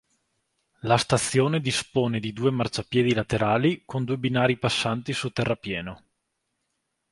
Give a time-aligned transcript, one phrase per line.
[0.79, 6.03] La stazione dispone di due marciapiedi laterali con due binari passanti su terrapieno.